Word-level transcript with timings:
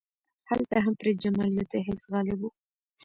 هلته 0.49 0.75
هم 0.85 0.93
پرې 0.99 1.11
جمالیاتي 1.23 1.79
حس 1.87 2.01
غالب 2.11 2.39
و. 2.41 2.49